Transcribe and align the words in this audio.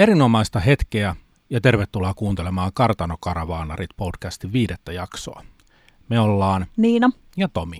Erinomaista 0.00 0.60
hetkeä 0.60 1.16
ja 1.50 1.60
tervetuloa 1.60 2.14
kuuntelemaan 2.14 2.72
Kartanokaravaanarit 2.74 3.90
podcastin 3.96 4.52
viidettä 4.52 4.92
jaksoa. 4.92 5.42
Me 6.08 6.20
ollaan 6.20 6.66
Niina 6.76 7.10
ja 7.36 7.48
Tomi. 7.48 7.78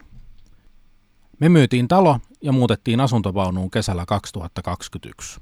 Me 1.39 1.49
myytiin 1.49 1.89
talo 1.89 2.19
ja 2.43 2.53
muutettiin 2.53 3.01
asuntovaunuun 3.01 3.71
kesällä 3.71 4.07
2021. 4.07 5.41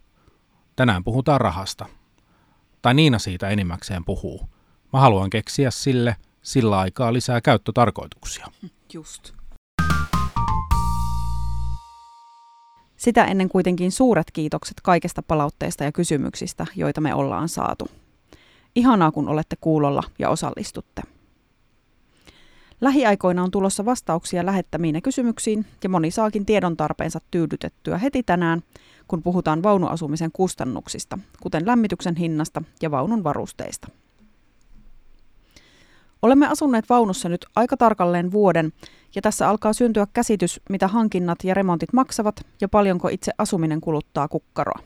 Tänään 0.77 1.05
puhutaan 1.05 1.41
rahasta. 1.41 1.87
Tai 2.83 2.95
Niina 2.95 3.19
siitä 3.19 3.49
enimmäkseen 3.49 4.05
puhuu. 4.05 4.49
Mä 4.93 5.01
haluan 5.01 5.31
keksiä 5.31 5.71
sille 5.71 6.17
sillä 6.43 6.79
aikaa 6.79 7.13
lisää 7.13 7.41
käyttötarkoituksia. 7.41 8.47
Just. 8.93 9.38
Sitä 12.99 13.25
ennen 13.25 13.49
kuitenkin 13.49 13.93
suuret 13.93 14.31
kiitokset 14.33 14.77
kaikesta 14.83 15.23
palautteesta 15.23 15.85
ja 15.85 15.93
kysymyksistä, 15.93 16.67
joita 16.77 17.01
me 17.01 17.15
ollaan 17.15 17.49
saatu. 17.49 17.89
Ihanaa, 18.77 19.13
kun 19.13 19.29
olette 19.29 19.57
kuulolla 19.61 20.03
ja 20.19 20.29
osallistutte. 20.29 21.03
Lähiaikoina 22.81 23.43
on 23.43 23.51
tulossa 23.51 23.85
vastauksia 23.85 24.47
lähettämiin 24.47 25.03
kysymyksiin 25.03 25.67
ja 25.85 25.89
moni 25.89 26.11
saakin 26.11 26.47
tiedon 26.47 26.77
tarpeensa 26.77 27.21
tyydytettyä 27.31 27.99
heti 27.99 28.23
tänään, 28.23 28.63
kun 29.09 29.23
puhutaan 29.23 29.63
vaunuasumisen 29.63 30.31
kustannuksista, 30.33 31.19
kuten 31.43 31.67
lämmityksen 31.67 32.17
hinnasta 32.17 32.63
ja 32.83 32.91
vaunun 32.91 33.25
varusteista. 33.25 33.89
Olemme 36.23 36.47
asuneet 36.47 36.89
vaunussa 36.89 37.29
nyt 37.29 37.47
aika 37.57 37.77
tarkalleen 37.77 38.33
vuoden 38.33 38.73
ja 39.15 39.23
tässä 39.23 39.49
alkaa 39.49 39.73
syntyä 39.73 40.07
käsitys, 40.13 40.61
mitä 40.71 40.89
hankinnat 40.89 41.39
ja 41.45 41.55
remontit 41.55 41.93
maksavat 41.93 42.47
ja 42.61 42.69
paljonko 42.69 43.09
itse 43.09 43.33
asuminen 43.39 43.81
kuluttaa 43.81 44.29
kukkaroa. 44.29 44.79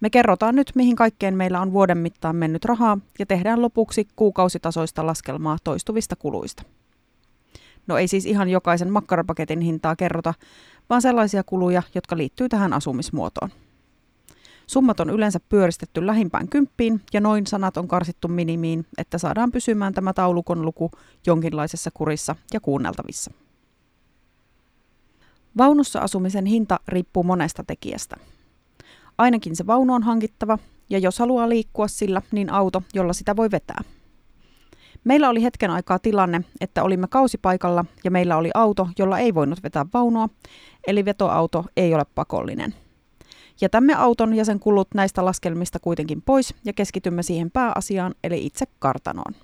Me 0.00 0.10
kerrotaan 0.10 0.56
nyt, 0.56 0.72
mihin 0.74 0.96
kaikkeen 0.96 1.36
meillä 1.36 1.60
on 1.60 1.72
vuoden 1.72 1.98
mittaan 1.98 2.36
mennyt 2.36 2.64
rahaa 2.64 2.98
ja 3.18 3.26
tehdään 3.26 3.62
lopuksi 3.62 4.08
kuukausitasoista 4.16 5.06
laskelmaa 5.06 5.56
toistuvista 5.64 6.16
kuluista. 6.16 6.62
No 7.86 7.98
ei 7.98 8.08
siis 8.08 8.26
ihan 8.26 8.48
jokaisen 8.48 8.92
makkarapaketin 8.92 9.60
hintaa 9.60 9.96
kerrota, 9.96 10.34
vaan 10.90 11.02
sellaisia 11.02 11.44
kuluja, 11.44 11.82
jotka 11.94 12.16
liittyy 12.16 12.48
tähän 12.48 12.72
asumismuotoon. 12.72 13.50
Summat 14.70 15.00
on 15.00 15.10
yleensä 15.10 15.40
pyöristetty 15.48 16.06
lähimpään 16.06 16.48
kymppiin 16.48 17.00
ja 17.12 17.20
noin 17.20 17.46
sanat 17.46 17.76
on 17.76 17.88
karsittu 17.88 18.28
minimiin, 18.28 18.86
että 18.98 19.18
saadaan 19.18 19.52
pysymään 19.52 19.94
tämä 19.94 20.12
taulukon 20.12 20.64
luku 20.64 20.90
jonkinlaisessa 21.26 21.90
kurissa 21.94 22.36
ja 22.54 22.60
kuunneltavissa. 22.60 23.30
Vaunussa 25.56 26.00
asumisen 26.00 26.46
hinta 26.46 26.80
riippuu 26.88 27.22
monesta 27.22 27.64
tekijästä. 27.66 28.16
Ainakin 29.18 29.56
se 29.56 29.66
vaunu 29.66 29.94
on 29.94 30.02
hankittava, 30.02 30.58
ja 30.90 30.98
jos 30.98 31.18
haluaa 31.18 31.48
liikkua 31.48 31.88
sillä, 31.88 32.22
niin 32.32 32.52
auto, 32.52 32.82
jolla 32.94 33.12
sitä 33.12 33.36
voi 33.36 33.50
vetää. 33.50 33.80
Meillä 35.04 35.28
oli 35.28 35.42
hetken 35.42 35.70
aikaa 35.70 35.98
tilanne, 35.98 36.44
että 36.60 36.82
olimme 36.82 37.06
kausipaikalla 37.06 37.84
ja 38.04 38.10
meillä 38.10 38.36
oli 38.36 38.50
auto, 38.54 38.88
jolla 38.98 39.18
ei 39.18 39.34
voinut 39.34 39.62
vetää 39.62 39.86
vaunua, 39.94 40.28
eli 40.86 41.04
vetoauto 41.04 41.64
ei 41.76 41.94
ole 41.94 42.04
pakollinen– 42.14 42.74
Jätämme 43.60 43.94
auton 43.94 44.34
ja 44.34 44.44
sen 44.44 44.60
kulut 44.60 44.88
näistä 44.94 45.24
laskelmista 45.24 45.78
kuitenkin 45.78 46.22
pois 46.22 46.54
ja 46.64 46.72
keskitymme 46.72 47.22
siihen 47.22 47.50
pääasiaan, 47.50 48.14
eli 48.24 48.46
itse 48.46 48.66
kartanoon. 48.78 49.34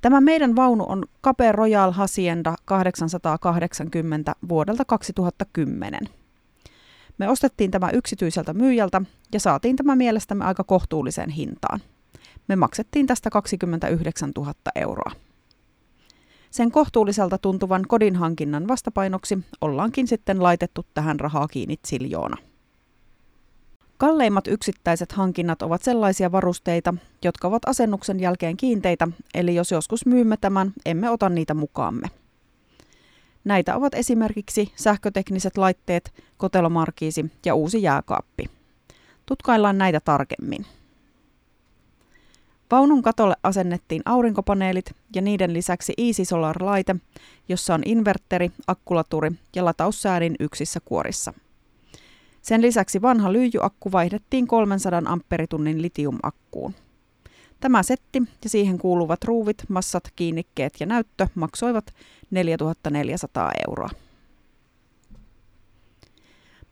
Tämä 0.00 0.20
meidän 0.20 0.56
vaunu 0.56 0.84
on 0.88 1.04
Cape 1.24 1.52
Royal 1.52 1.92
Hacienda 1.92 2.54
880 2.64 4.34
vuodelta 4.48 4.84
2010. 4.84 6.00
Me 7.18 7.28
ostettiin 7.28 7.70
tämä 7.70 7.90
yksityiseltä 7.90 8.54
myyjältä 8.54 9.02
ja 9.32 9.40
saatiin 9.40 9.76
tämä 9.76 9.96
mielestämme 9.96 10.44
aika 10.44 10.64
kohtuulliseen 10.64 11.30
hintaan. 11.30 11.80
Me 12.48 12.56
maksettiin 12.56 13.06
tästä 13.06 13.30
29 13.30 14.32
000 14.36 14.54
euroa. 14.74 15.12
Sen 16.50 16.70
kohtuulliselta 16.70 17.38
tuntuvan 17.38 17.84
kodin 17.88 18.16
hankinnan 18.16 18.68
vastapainoksi 18.68 19.38
ollaankin 19.60 20.08
sitten 20.08 20.42
laitettu 20.42 20.86
tähän 20.94 21.20
rahaa 21.20 21.48
kiinni 21.48 21.76
siljoona. 21.84 22.36
Kalleimmat 23.98 24.46
yksittäiset 24.46 25.12
hankinnat 25.12 25.62
ovat 25.62 25.82
sellaisia 25.82 26.32
varusteita, 26.32 26.94
jotka 27.24 27.48
ovat 27.48 27.62
asennuksen 27.66 28.20
jälkeen 28.20 28.56
kiinteitä, 28.56 29.08
eli 29.34 29.54
jos 29.54 29.70
joskus 29.70 30.06
myymme 30.06 30.36
tämän, 30.36 30.72
emme 30.86 31.10
ota 31.10 31.28
niitä 31.28 31.54
mukaamme. 31.54 32.06
Näitä 33.44 33.76
ovat 33.76 33.94
esimerkiksi 33.94 34.72
sähkötekniset 34.76 35.58
laitteet, 35.58 36.14
kotelomarkiisi 36.36 37.32
ja 37.46 37.54
uusi 37.54 37.82
jääkaappi. 37.82 38.44
Tutkaillaan 39.26 39.78
näitä 39.78 40.00
tarkemmin. 40.00 40.66
Vaunun 42.70 43.02
katolle 43.02 43.36
asennettiin 43.42 44.02
aurinkopaneelit 44.04 44.96
ja 45.14 45.22
niiden 45.22 45.52
lisäksi 45.52 45.92
Easy 45.98 46.24
Solar-laite, 46.24 46.96
jossa 47.48 47.74
on 47.74 47.82
inverteri, 47.84 48.50
akkulaturi 48.66 49.30
ja 49.56 49.64
lataussäädin 49.64 50.34
yksissä 50.40 50.80
kuorissa. 50.84 51.34
Sen 52.42 52.62
lisäksi 52.62 53.02
vanha 53.02 53.32
lyijyakku 53.32 53.92
vaihdettiin 53.92 54.46
300 54.46 55.02
ampperitunnin 55.06 55.82
litiumakkuun. 55.82 56.74
Tämä 57.60 57.82
setti 57.82 58.22
ja 58.44 58.50
siihen 58.50 58.78
kuuluvat 58.78 59.24
ruuvit, 59.24 59.64
massat, 59.68 60.04
kiinnikkeet 60.16 60.74
ja 60.80 60.86
näyttö 60.86 61.28
maksoivat 61.34 61.94
4400 62.30 63.52
euroa. 63.68 63.88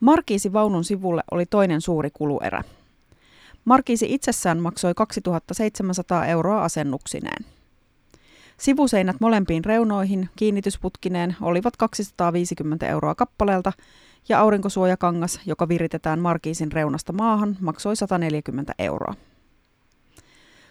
Markiisi 0.01 0.53
vaunun 0.53 0.85
sivulle 0.85 1.23
oli 1.31 1.47
toinen 1.47 1.81
suuri 1.81 2.11
kuluerä– 2.11 2.63
Markiisi 3.67 4.15
itsessään 4.15 4.59
maksoi 4.59 4.95
2700 4.95 6.27
euroa 6.27 6.65
asennuksineen. 6.65 7.45
Sivuseinät 8.57 9.17
molempiin 9.21 9.65
reunoihin 9.65 10.29
kiinnitysputkineen 10.37 11.37
olivat 11.41 11.77
250 11.77 12.87
euroa 12.87 13.15
kappaleelta 13.15 13.73
ja 14.29 14.41
aurinkosuojakangas, 14.41 15.41
joka 15.47 15.69
viritetään 15.69 16.21
markiisin 16.21 16.73
reunasta 16.73 17.13
maahan, 17.13 17.57
maksoi 17.61 17.97
140 17.97 18.75
euroa. 18.79 19.15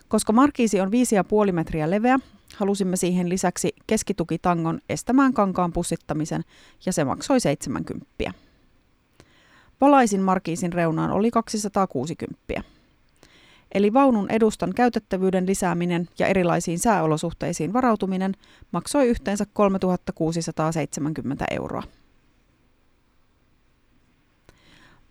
Koska 0.08 0.34
markiisi 0.34 0.82
on 0.82 0.92
5,5 1.48 1.52
metriä 1.52 1.90
leveä, 1.90 2.20
halusimme 2.56 2.96
siihen 2.96 3.30
lisäksi 3.30 3.74
keskitukitangon 3.88 4.80
estämään 4.90 5.34
kankaan 5.34 5.74
pussittamisen 5.74 6.44
ja 6.86 6.94
se 6.94 7.04
maksoi 7.04 7.40
70. 7.40 8.06
Valaisin 9.82 10.22
markiisin 10.22 10.74
reunaan 10.74 11.12
oli 11.12 11.32
260. 11.32 12.75
Eli 13.76 13.94
vaunun 13.94 14.32
edustan 14.32 14.74
käytettävyyden 14.74 15.48
lisääminen 15.48 16.10
ja 16.20 16.28
erilaisiin 16.28 16.80
sääolosuhteisiin 16.80 17.74
varautuminen 17.74 18.34
maksoi 18.72 19.08
yhteensä 19.08 19.46
3670 19.54 21.46
euroa. 21.52 21.84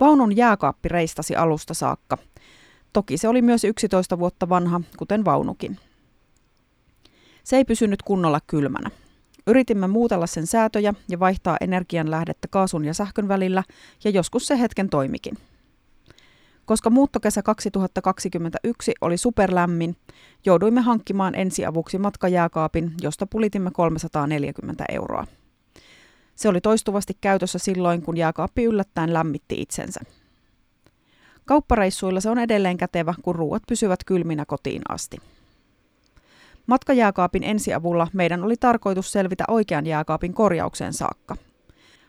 Vaunun 0.00 0.36
jääkaappi 0.36 0.88
reistasi 0.88 1.36
alusta 1.36 1.74
saakka. 1.74 2.18
Toki 2.92 3.16
se 3.16 3.28
oli 3.28 3.42
myös 3.42 3.64
11 3.64 4.18
vuotta 4.18 4.48
vanha, 4.48 4.80
kuten 4.96 5.24
vaunukin. 5.24 5.78
Se 7.44 7.56
ei 7.56 7.64
pysynyt 7.64 8.02
kunnolla 8.02 8.40
kylmänä. 8.46 8.90
Yritimme 9.46 9.86
muutella 9.86 10.26
sen 10.26 10.46
säätöjä 10.46 10.94
ja 11.08 11.20
vaihtaa 11.20 11.56
energianlähdettä 11.60 12.48
kaasun 12.48 12.84
ja 12.84 12.94
sähkön 12.94 13.28
välillä, 13.28 13.62
ja 14.04 14.10
joskus 14.10 14.46
se 14.46 14.60
hetken 14.60 14.88
toimikin. 14.88 15.38
Koska 16.64 16.90
muuttokesä 16.90 17.42
2021 17.42 18.92
oli 19.00 19.16
superlämmin, 19.16 19.96
jouduimme 20.46 20.80
hankkimaan 20.80 21.34
ensiavuksi 21.34 21.98
matkajääkaapin, 21.98 22.92
josta 23.00 23.26
pulitimme 23.26 23.70
340 23.70 24.84
euroa. 24.88 25.26
Se 26.36 26.48
oli 26.48 26.60
toistuvasti 26.60 27.18
käytössä 27.20 27.58
silloin, 27.58 28.02
kun 28.02 28.16
jääkaappi 28.16 28.64
yllättäen 28.64 29.14
lämmitti 29.14 29.60
itsensä. 29.60 30.00
Kauppareissuilla 31.44 32.20
se 32.20 32.30
on 32.30 32.38
edelleen 32.38 32.76
kätevä, 32.76 33.14
kun 33.22 33.34
ruuat 33.34 33.62
pysyvät 33.68 34.04
kylminä 34.06 34.44
kotiin 34.44 34.82
asti. 34.88 35.16
Matkajääkaapin 36.66 37.44
ensiavulla 37.44 38.08
meidän 38.12 38.44
oli 38.44 38.56
tarkoitus 38.56 39.12
selvitä 39.12 39.44
oikean 39.48 39.86
jääkaapin 39.86 40.34
korjaukseen 40.34 40.92
saakka. 40.92 41.36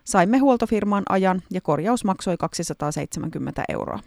Saimme 0.04 0.38
huoltofirmaan 0.38 1.04
ajan 1.10 1.42
ja 1.52 1.62
korjaus 1.62 2.06
maksoi 2.06 2.38
270 2.38 3.64
euroa. 3.70 4.00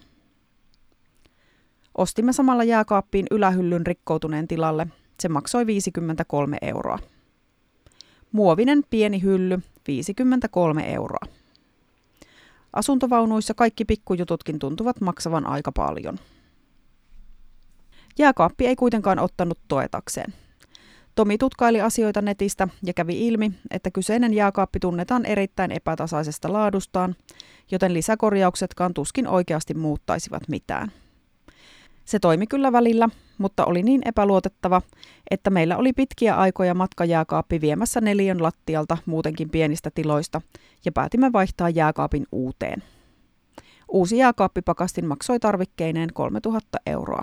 Ostimme 1.98 2.32
samalla 2.32 2.64
jääkaappiin 2.64 3.26
ylähyllyn 3.30 3.86
rikkoutuneen 3.86 4.48
tilalle. 4.48 4.86
Se 5.20 5.28
maksoi 5.28 5.66
53 5.66 6.58
euroa. 6.62 6.98
Muovinen 8.32 8.82
pieni 8.90 9.22
hylly 9.22 9.58
53 9.88 10.92
euroa. 10.92 11.26
Asuntovaunuissa 12.72 13.54
kaikki 13.54 13.84
pikkujututkin 13.84 14.58
tuntuvat 14.58 15.00
maksavan 15.00 15.46
aika 15.46 15.72
paljon. 15.72 16.18
Jääkaappi 18.18 18.66
ei 18.66 18.76
kuitenkaan 18.76 19.18
ottanut 19.18 19.58
toetakseen. 19.68 20.34
Tomi 21.14 21.38
tutkaili 21.38 21.80
asioita 21.80 22.22
netistä 22.22 22.68
ja 22.82 22.94
kävi 22.94 23.26
ilmi, 23.26 23.52
että 23.70 23.90
kyseinen 23.90 24.34
jääkaappi 24.34 24.80
tunnetaan 24.80 25.26
erittäin 25.26 25.72
epätasaisesta 25.72 26.52
laadustaan, 26.52 27.16
joten 27.70 27.94
lisäkorjauksetkaan 27.94 28.94
tuskin 28.94 29.28
oikeasti 29.28 29.74
muuttaisivat 29.74 30.48
mitään. 30.48 30.92
Se 32.08 32.18
toimi 32.18 32.46
kyllä 32.46 32.72
välillä, 32.72 33.08
mutta 33.38 33.64
oli 33.64 33.82
niin 33.82 34.00
epäluotettava, 34.04 34.82
että 35.30 35.50
meillä 35.50 35.76
oli 35.76 35.92
pitkiä 35.92 36.36
aikoja 36.36 36.74
matkajääkaappi 36.74 37.60
viemässä 37.60 38.00
neliön 38.00 38.42
lattialta 38.42 38.96
muutenkin 39.06 39.50
pienistä 39.50 39.90
tiloista 39.94 40.40
ja 40.84 40.92
päätimme 40.92 41.32
vaihtaa 41.32 41.70
jääkaapin 41.70 42.26
uuteen. 42.32 42.82
Uusi 43.88 44.16
jääkaappipakastin 44.18 45.06
maksoi 45.06 45.40
tarvikkeineen 45.40 46.08
3000 46.12 46.78
euroa. 46.86 47.22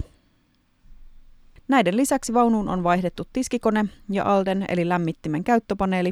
Näiden 1.67 1.97
lisäksi 1.97 2.33
vaunuun 2.33 2.69
on 2.69 2.83
vaihdettu 2.83 3.23
tiskikone 3.33 3.85
ja 4.09 4.25
Alden 4.35 4.65
eli 4.69 4.89
lämmittimen 4.89 5.43
käyttöpaneeli 5.43 6.11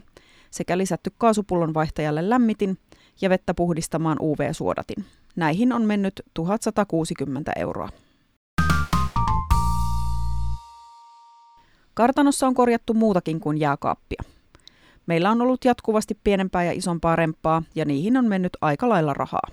sekä 0.51 0.77
lisätty 0.77 1.11
kaasupullon 1.17 1.73
vaihtajalle 1.73 2.29
lämmitin 2.29 2.77
ja 3.21 3.29
vettä 3.29 3.53
puhdistamaan 3.53 4.17
UV-suodatin. 4.21 5.05
Näihin 5.35 5.73
on 5.73 5.81
mennyt 5.81 6.21
1160 6.33 7.51
euroa. 7.55 7.89
Kartanossa 11.93 12.47
on 12.47 12.53
korjattu 12.53 12.93
muutakin 12.93 13.39
kuin 13.39 13.57
jääkaappia. 13.57 14.23
Meillä 15.05 15.31
on 15.31 15.41
ollut 15.41 15.65
jatkuvasti 15.65 16.17
pienempää 16.23 16.63
ja 16.63 16.71
isompaa 16.71 17.15
remppaa 17.15 17.63
ja 17.75 17.85
niihin 17.85 18.17
on 18.17 18.25
mennyt 18.25 18.57
aika 18.61 18.89
lailla 18.89 19.13
rahaa. 19.13 19.47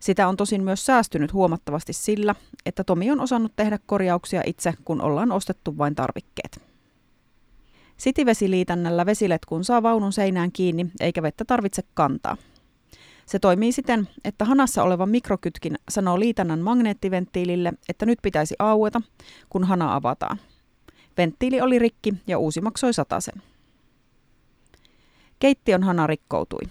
Sitä 0.00 0.28
on 0.28 0.36
tosin 0.36 0.64
myös 0.64 0.86
säästynyt 0.86 1.32
huomattavasti 1.32 1.92
sillä, 1.92 2.34
että 2.66 2.84
Tomi 2.84 3.10
on 3.10 3.20
osannut 3.20 3.52
tehdä 3.56 3.78
korjauksia 3.86 4.42
itse, 4.46 4.74
kun 4.84 5.00
ollaan 5.00 5.32
ostettu 5.32 5.78
vain 5.78 5.94
tarvikkeet. 5.94 6.62
Sitivesiliitännällä 7.96 9.06
vesiletkun 9.06 9.64
saa 9.64 9.82
vaunun 9.82 10.12
seinään 10.12 10.52
kiinni, 10.52 10.90
eikä 11.00 11.22
vettä 11.22 11.44
tarvitse 11.44 11.82
kantaa. 11.94 12.36
Se 13.26 13.38
toimii 13.38 13.72
siten, 13.72 14.08
että 14.24 14.44
hanassa 14.44 14.82
oleva 14.82 15.06
mikrokytkin 15.06 15.78
sanoo 15.88 16.20
liitännän 16.20 16.60
magneettiventtiilille, 16.60 17.72
että 17.88 18.06
nyt 18.06 18.18
pitäisi 18.22 18.54
aueta, 18.58 19.02
kun 19.50 19.64
hana 19.64 19.94
avataan. 19.94 20.38
Venttiili 21.16 21.60
oli 21.60 21.78
rikki 21.78 22.14
ja 22.26 22.38
uusi 22.38 22.60
maksoi 22.60 22.92
sen. 23.18 23.42
Keittiön 25.38 25.82
hana 25.82 26.06
rikkoutui. 26.06 26.62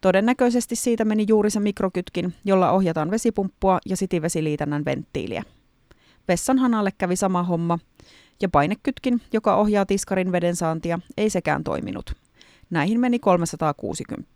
Todennäköisesti 0.00 0.76
siitä 0.76 1.04
meni 1.04 1.24
juuri 1.28 1.50
se 1.50 1.60
mikrokytkin, 1.60 2.34
jolla 2.44 2.70
ohjataan 2.70 3.10
vesipumppua 3.10 3.78
ja 3.86 3.96
sitivesiliitännän 3.96 4.84
venttiiliä. 4.84 5.42
Vessan 6.28 6.58
hanalle 6.58 6.90
kävi 6.98 7.16
sama 7.16 7.42
homma, 7.42 7.78
ja 8.42 8.48
painekytkin, 8.48 9.20
joka 9.32 9.56
ohjaa 9.56 9.86
tiskarin 9.86 10.32
veden 10.32 10.56
saantia, 10.56 10.98
ei 11.16 11.30
sekään 11.30 11.64
toiminut. 11.64 12.12
Näihin 12.70 13.00
meni 13.00 13.18
360. 13.18 14.28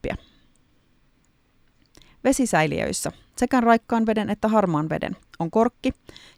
Vesisäiliöissä, 2.25 3.13
sekä 3.37 3.61
raikkaan 3.61 4.07
veden 4.07 4.31
että 4.31 4.49
harmaan 4.49 4.89
veden, 4.89 5.17
on 5.39 5.51
korkki, 5.51 5.93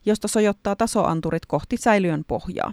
josta 0.06 0.28
sojottaa 0.28 0.76
tasoanturit 0.76 1.46
kohti 1.46 1.76
säiliön 1.76 2.24
pohjaa. 2.28 2.72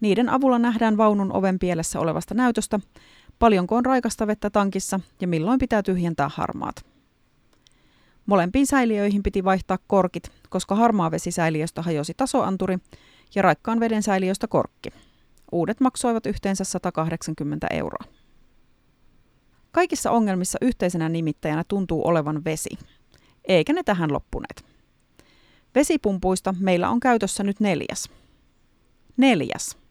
Niiden 0.00 0.28
avulla 0.28 0.58
nähdään 0.58 0.96
vaunun 0.96 1.32
oven 1.32 1.58
pielessä 1.58 2.00
olevasta 2.00 2.34
näytöstä, 2.34 2.80
paljonko 3.38 3.76
on 3.76 3.86
raikasta 3.86 4.26
vettä 4.26 4.50
tankissa 4.50 5.00
ja 5.20 5.28
milloin 5.28 5.58
pitää 5.58 5.82
tyhjentää 5.82 6.30
harmaat. 6.34 6.84
Molempiin 8.26 8.66
säiliöihin 8.66 9.22
piti 9.22 9.44
vaihtaa 9.44 9.78
korkit, 9.86 10.32
koska 10.48 10.74
harmaa 10.74 11.10
vesisäiliöstä 11.10 11.82
hajosi 11.82 12.14
tasoanturi 12.16 12.78
ja 13.34 13.42
raikkaan 13.42 13.80
veden 13.80 14.02
säiliöstä 14.02 14.48
korkki. 14.48 14.90
Uudet 15.52 15.80
maksoivat 15.80 16.26
yhteensä 16.26 16.64
180 16.64 17.66
euroa. 17.70 18.04
Kaikissa 19.72 20.10
ongelmissa 20.10 20.58
yhteisenä 20.62 21.08
nimittäjänä 21.08 21.64
tuntuu 21.68 22.06
olevan 22.06 22.44
vesi. 22.44 22.78
Eikä 23.44 23.72
ne 23.72 23.82
tähän 23.82 24.12
loppuneet. 24.12 24.64
Vesipumpuista 25.74 26.54
meillä 26.60 26.88
on 26.88 27.00
käytössä 27.00 27.42
nyt 27.42 27.60
neljäs. 27.60 28.10
Neljäs. 29.16 29.83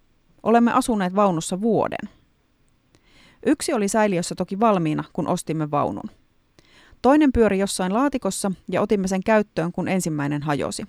Olemme 0.44 0.72
asuneet 0.74 1.16
vaunussa 1.16 1.62
vuoden. 1.62 2.10
Yksi 3.46 3.74
oli 3.74 3.88
säiliössä 3.88 4.36
toki 4.36 4.60
valmiina, 4.60 5.04
kun 5.14 5.28
ostimme 5.28 5.72
vaunun. 5.72 6.10
Toinen 7.02 7.32
pyöri 7.32 7.60
jossain 7.60 7.94
laatikossa 7.94 8.52
ja 8.72 8.82
otimme 8.82 9.08
sen 9.08 9.24
käyttöön, 9.24 9.72
kun 9.72 9.88
ensimmäinen 9.88 10.42
hajosi. 10.42 10.84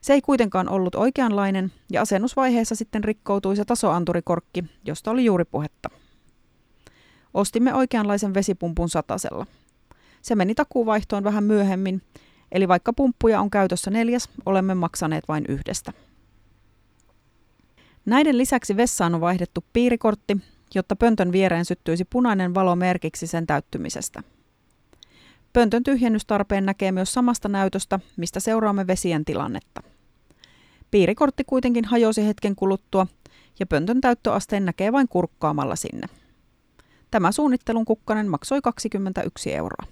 Se 0.00 0.12
ei 0.12 0.20
kuitenkaan 0.20 0.68
ollut 0.68 0.94
oikeanlainen 0.94 1.72
ja 1.92 2.02
asennusvaiheessa 2.02 2.74
sitten 2.74 3.04
rikkoutui 3.04 3.56
se 3.56 3.64
tasoanturikorkki, 3.64 4.64
josta 4.84 5.10
oli 5.10 5.24
juuri 5.24 5.44
puhetta. 5.44 5.90
Ostimme 7.34 7.74
oikeanlaisen 7.74 8.34
vesipumpun 8.34 8.88
satasella. 8.88 9.46
Se 10.22 10.34
meni 10.34 10.54
takuvaihtoon 10.54 11.24
vähän 11.24 11.44
myöhemmin, 11.44 12.02
eli 12.52 12.68
vaikka 12.68 12.92
pumppuja 12.92 13.40
on 13.40 13.50
käytössä 13.50 13.90
neljäs, 13.90 14.28
olemme 14.46 14.74
maksaneet 14.74 15.24
vain 15.28 15.44
yhdestä. 15.48 15.92
Näiden 18.04 18.38
lisäksi 18.38 18.76
vessaan 18.76 19.14
on 19.14 19.20
vaihdettu 19.20 19.64
piirikortti, 19.72 20.36
jotta 20.74 20.96
pöntön 20.96 21.32
viereen 21.32 21.64
syttyisi 21.64 22.04
punainen 22.04 22.54
valo 22.54 22.76
merkiksi 22.76 23.26
sen 23.26 23.46
täyttymisestä. 23.46 24.22
Pöntön 25.52 25.82
tyhjennystarpeen 25.82 26.66
näkee 26.66 26.92
myös 26.92 27.12
samasta 27.12 27.48
näytöstä, 27.48 28.00
mistä 28.16 28.40
seuraamme 28.40 28.86
vesien 28.86 29.24
tilannetta. 29.24 29.82
Piirikortti 30.90 31.44
kuitenkin 31.44 31.84
hajosi 31.84 32.26
hetken 32.26 32.56
kuluttua 32.56 33.06
ja 33.60 33.66
pöntön 33.66 34.00
täyttöasteen 34.00 34.64
näkee 34.64 34.92
vain 34.92 35.08
kurkkaamalla 35.08 35.76
sinne. 35.76 36.06
Tämä 37.10 37.32
suunnittelun 37.32 37.84
kukkanen 37.84 38.28
maksoi 38.28 38.60
21 38.62 39.54
euroa. 39.54 39.86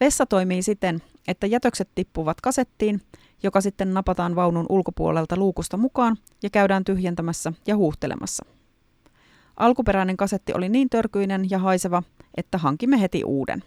Vessa 0.00 0.26
toimii 0.26 0.62
siten, 0.62 1.02
että 1.28 1.46
jätökset 1.46 1.88
tippuvat 1.94 2.40
kasettiin, 2.40 3.00
joka 3.42 3.60
sitten 3.60 3.94
napataan 3.94 4.36
vaunun 4.36 4.66
ulkopuolelta 4.68 5.36
luukusta 5.36 5.76
mukaan 5.76 6.16
ja 6.42 6.50
käydään 6.50 6.84
tyhjentämässä 6.84 7.52
ja 7.66 7.76
huuhtelemassa. 7.76 8.44
Alkuperäinen 9.56 10.16
kasetti 10.16 10.52
oli 10.54 10.68
niin 10.68 10.90
törkyinen 10.90 11.50
ja 11.50 11.58
haiseva, 11.58 12.02
että 12.36 12.58
hankimme 12.58 13.00
heti 13.00 13.24
uuden. 13.24 13.64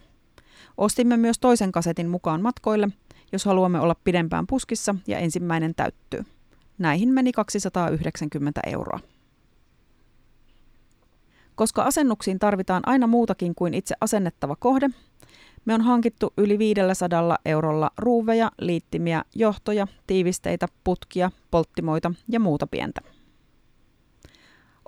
Ostimme 0.76 1.16
myös 1.16 1.38
toisen 1.38 1.72
kasetin 1.72 2.08
mukaan 2.08 2.42
matkoille, 2.42 2.88
jos 3.32 3.44
haluamme 3.44 3.80
olla 3.80 3.96
pidempään 4.04 4.46
puskissa 4.46 4.94
ja 5.06 5.18
ensimmäinen 5.18 5.74
täyttyy. 5.74 6.24
Näihin 6.78 7.08
meni 7.08 7.32
290 7.32 8.60
euroa. 8.66 9.00
Koska 11.54 11.82
asennuksiin 11.82 12.38
tarvitaan 12.38 12.82
aina 12.86 13.06
muutakin 13.06 13.54
kuin 13.54 13.74
itse 13.74 13.94
asennettava 14.00 14.56
kohde, 14.56 14.90
me 15.66 15.74
on 15.74 15.80
hankittu 15.80 16.32
yli 16.36 16.58
500 16.58 17.38
eurolla 17.44 17.90
ruuveja, 17.98 18.50
liittimiä, 18.58 19.24
johtoja, 19.34 19.86
tiivisteitä, 20.06 20.68
putkia, 20.84 21.30
polttimoita 21.50 22.12
ja 22.28 22.40
muuta 22.40 22.66
pientä. 22.66 23.00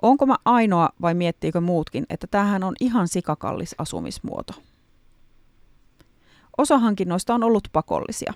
Onko 0.01 0.25
mä 0.25 0.35
ainoa 0.45 0.89
vai 1.01 1.13
miettiikö 1.13 1.61
muutkin, 1.61 2.05
että 2.09 2.27
tämähän 2.27 2.63
on 2.63 2.73
ihan 2.79 3.07
sikakallis 3.07 3.75
asumismuoto? 3.77 4.53
Osa 6.57 6.77
hankinnoista 6.77 7.35
on 7.35 7.43
ollut 7.43 7.67
pakollisia. 7.73 8.33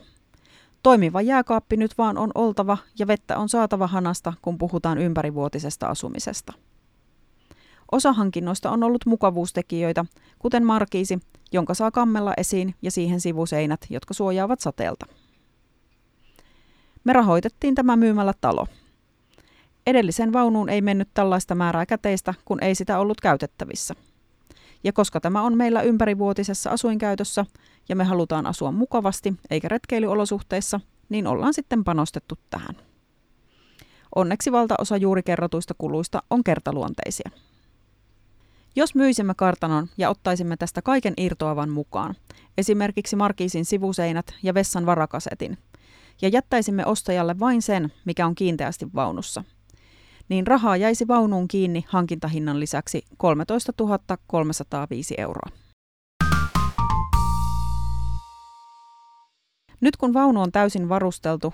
Toimiva 0.84 1.22
jääkaappi 1.22 1.78
nyt 1.78 1.98
vaan 1.98 2.18
on 2.18 2.32
oltava 2.36 2.78
ja 3.00 3.08
vettä 3.08 3.38
on 3.38 3.50
saatava 3.50 3.88
hanasta, 3.88 4.34
kun 4.42 4.58
puhutaan 4.58 4.98
ympärivuotisesta 4.98 5.88
asumisesta. 5.88 6.54
Osa 7.94 8.14
hankinnoista 8.14 8.72
on 8.72 8.84
ollut 8.84 9.06
mukavuustekijöitä, 9.06 10.06
kuten 10.40 10.66
markiisi, 10.66 11.20
jonka 11.52 11.74
saa 11.74 11.92
kammella 11.92 12.34
esiin 12.38 12.76
ja 12.82 12.92
siihen 12.92 13.22
sivuseinät, 13.22 13.86
jotka 13.90 14.14
suojaavat 14.14 14.60
sateelta. 14.60 15.06
Me 17.04 17.14
rahoitettiin 17.14 17.76
tämä 17.76 17.96
myymällä 17.96 18.34
talo. 18.42 18.68
Edellisen 19.88 20.34
vaunuun 20.34 20.70
ei 20.70 20.82
mennyt 20.82 21.10
tällaista 21.14 21.56
määrää 21.56 21.86
käteistä, 21.86 22.34
kun 22.46 22.64
ei 22.64 22.76
sitä 22.76 23.00
ollut 23.00 23.22
käytettävissä. 23.22 23.96
Ja 24.84 24.94
koska 24.94 25.20
tämä 25.20 25.42
on 25.42 25.58
meillä 25.58 25.82
ympärivuotisessa 25.82 26.70
asuinkäytössä 26.70 27.46
ja 27.90 27.96
me 27.96 28.04
halutaan 28.04 28.46
asua 28.46 28.72
mukavasti 28.72 29.34
eikä 29.50 29.68
retkeilyolosuhteissa, 29.68 30.80
niin 31.10 31.28
ollaan 31.28 31.54
sitten 31.54 31.84
panostettu 31.84 32.36
tähän. 32.50 32.76
Onneksi 34.16 34.52
valtaosa 34.52 34.98
juuri 34.98 35.24
kerrotuista 35.24 35.74
kuluista 35.78 36.24
on 36.30 36.44
kertaluonteisia. 36.44 37.30
Jos 38.75 38.96
myisimme 38.96 39.34
kartanon 39.38 39.88
ja 39.98 40.10
ottaisimme 40.10 40.58
tästä 40.58 40.82
kaiken 40.82 41.13
irtoavan 41.18 41.70
mukaan, 41.70 42.15
esimerkiksi 42.58 43.15
markiisin 43.15 43.65
sivuseinät 43.65 44.34
ja 44.44 44.53
vessan 44.53 44.86
varakasetin, 44.86 45.58
ja 46.22 46.30
jättäisimme 46.30 46.86
ostajalle 46.86 47.39
vain 47.39 47.62
sen, 47.62 47.94
mikä 48.06 48.25
on 48.25 48.36
kiinteästi 48.36 48.88
vaunussa, 48.96 49.44
niin 50.30 50.48
rahaa 50.48 50.77
jäisi 50.77 51.08
vaunuun 51.08 51.48
kiinni 51.48 51.86
hankintahinnan 51.88 52.60
lisäksi 52.60 53.03
13 53.18 53.74
305 54.27 55.15
euroa. 55.18 55.50
Nyt 59.82 59.98
kun 59.98 60.13
vaunu 60.13 60.42
on 60.42 60.51
täysin 60.51 60.89
varusteltu 60.89 61.53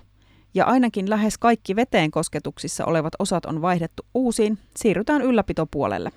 ja 0.53 0.65
ainakin 0.65 1.09
lähes 1.09 1.37
kaikki 1.37 1.75
veteen 1.75 2.11
kosketuksissa 2.11 2.85
olevat 2.85 3.13
osat 3.19 3.45
on 3.45 3.61
vaihdettu 3.61 4.03
uusiin, 4.13 4.57
siirrytään 4.77 5.21
ylläpitopuolelle. 5.21 6.11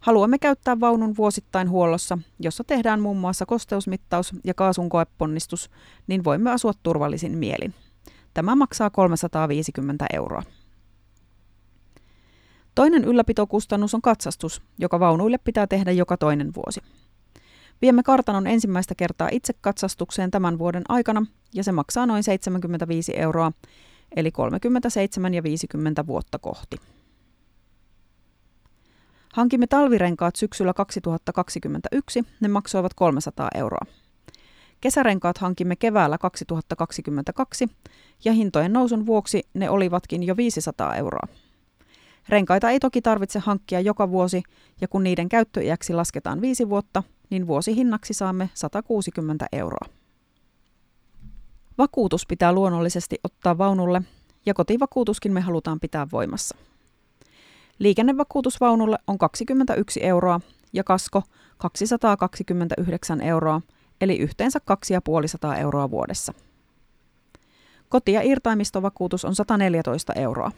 Haluamme 0.00 0.38
käyttää 0.38 0.80
vaunun 0.80 1.16
vuosittain 1.16 1.70
huollossa, 1.70 2.18
jossa 2.40 2.64
tehdään 2.64 3.00
muun 3.00 3.16
muassa 3.16 3.46
kosteusmittaus 3.46 4.32
ja 4.44 4.54
kaasun 4.54 4.88
koeponnistus, 4.88 5.70
niin 6.06 6.24
voimme 6.24 6.50
asua 6.50 6.72
turvallisin 6.82 7.38
mielin. 7.38 7.74
Tämä 8.34 8.56
maksaa 8.56 8.90
350 8.90 10.06
euroa. 10.12 10.42
Toinen 12.74 13.04
ylläpitokustannus 13.04 13.94
on 13.94 14.02
katsastus, 14.02 14.62
joka 14.78 15.00
vaunuille 15.00 15.38
pitää 15.38 15.66
tehdä 15.66 15.92
joka 15.92 16.16
toinen 16.16 16.54
vuosi. 16.54 16.80
Viemme 17.82 18.02
kartanon 18.02 18.46
ensimmäistä 18.46 18.94
kertaa 18.94 19.28
itse 19.32 19.52
katsastukseen 19.60 20.30
tämän 20.30 20.58
vuoden 20.58 20.82
aikana 20.88 21.26
ja 21.54 21.64
se 21.64 21.72
maksaa 21.72 22.06
noin 22.06 22.22
75 22.22 23.12
euroa, 23.16 23.52
eli 24.16 24.30
37 24.30 25.34
ja 25.34 25.42
50 25.42 26.06
vuotta 26.06 26.38
kohti. 26.38 26.76
Hankimme 29.32 29.66
talvirenkaat 29.66 30.36
syksyllä 30.36 30.74
2021, 30.74 32.24
ne 32.40 32.48
maksoivat 32.48 32.94
300 32.94 33.48
euroa. 33.54 33.86
Kesärenkaat 34.80 35.38
hankimme 35.38 35.76
keväällä 35.76 36.18
2022 36.18 37.68
ja 38.24 38.32
hintojen 38.32 38.72
nousun 38.72 39.06
vuoksi 39.06 39.42
ne 39.54 39.70
olivatkin 39.70 40.22
jo 40.22 40.36
500 40.36 40.94
euroa. 40.94 41.28
Renkaita 42.28 42.70
ei 42.70 42.80
toki 42.80 43.02
tarvitse 43.02 43.38
hankkia 43.38 43.80
joka 43.80 44.10
vuosi 44.10 44.42
ja 44.80 44.88
kun 44.88 45.04
niiden 45.04 45.28
käyttöiäksi 45.28 45.94
lasketaan 45.94 46.40
viisi 46.40 46.68
vuotta, 46.68 47.02
niin 47.30 47.46
vuosihinnaksi 47.46 48.14
saamme 48.14 48.50
160 48.54 49.46
euroa. 49.52 49.88
Vakuutus 51.78 52.26
pitää 52.26 52.52
luonnollisesti 52.52 53.16
ottaa 53.24 53.58
vaunulle 53.58 54.02
ja 54.46 54.54
kotivakuutuskin 54.54 55.32
me 55.32 55.40
halutaan 55.40 55.80
pitää 55.80 56.06
voimassa. 56.12 56.56
Liikennevakuutusvaunulle 57.78 58.98
on 59.06 59.18
21 59.18 60.04
euroa 60.04 60.40
ja 60.72 60.84
kasko 60.84 61.22
229 61.58 63.20
euroa, 63.20 63.60
eli 64.00 64.16
yhteensä 64.16 64.60
250 64.60 65.56
euroa 65.56 65.90
vuodessa. 65.90 66.34
Koti- 67.88 68.12
ja 68.12 68.22
irtaimistovakuutus 68.22 69.24
on 69.24 69.34
114 69.34 70.12
euroa. 70.12 70.52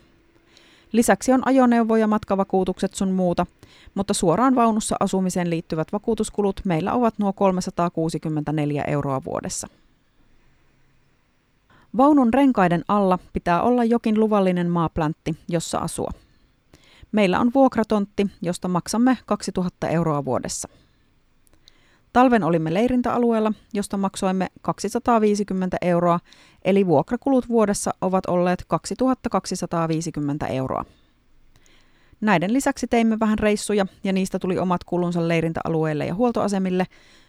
Lisäksi 0.92 1.32
on 1.32 1.42
ajoneuvo- 1.46 1.96
ja 1.96 2.06
matkavakuutukset 2.06 2.94
sun 2.94 3.10
muuta, 3.10 3.46
mutta 3.94 4.14
suoraan 4.14 4.54
vaunussa 4.54 4.96
asumiseen 5.00 5.50
liittyvät 5.50 5.92
vakuutuskulut 5.92 6.60
meillä 6.64 6.92
ovat 6.92 7.14
nuo 7.18 7.32
364 7.32 8.84
euroa 8.84 9.24
vuodessa. 9.24 9.68
Vaunun 11.96 12.34
renkaiden 12.34 12.84
alla 12.88 13.18
pitää 13.32 13.62
olla 13.62 13.84
jokin 13.84 14.20
luvallinen 14.20 14.70
maapläntti, 14.70 15.36
jossa 15.48 15.78
asua. 15.78 16.10
Meillä 17.12 17.40
on 17.40 17.50
vuokratontti, 17.54 18.26
josta 18.42 18.68
maksamme 18.68 19.18
2000 19.26 19.88
euroa 19.88 20.24
vuodessa. 20.24 20.68
Talven 22.12 22.42
olimme 22.42 22.74
leirintäalueella, 22.74 23.52
josta 23.74 23.96
maksoimme 23.96 24.46
250 24.62 25.76
euroa, 25.80 26.20
eli 26.64 26.86
vuokrakulut 26.86 27.48
vuodessa 27.48 27.90
ovat 28.00 28.26
olleet 28.26 28.64
2250 28.68 30.46
euroa. 30.46 30.84
Näiden 32.20 32.52
lisäksi 32.52 32.86
teimme 32.86 33.20
vähän 33.20 33.38
reissuja 33.38 33.86
ja 34.04 34.12
niistä 34.12 34.38
tuli 34.38 34.58
omat 34.58 34.84
kulunsa 34.84 35.28
leirintäalueille 35.28 36.06
ja 36.06 36.14
huoltoasemille, 36.14 36.86